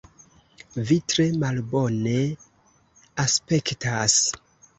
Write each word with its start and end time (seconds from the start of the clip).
Vi 0.91 0.95
tre 1.13 1.25
malbone 1.43 2.15
aspektas. 3.27 4.19